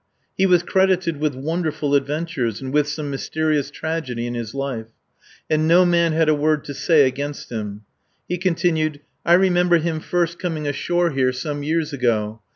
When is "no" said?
5.67-5.85